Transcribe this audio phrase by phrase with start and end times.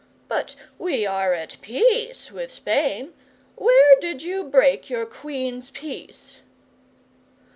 [0.27, 3.13] But we are at peace with Spain.
[3.55, 6.39] Where did you break your Queen's peace?"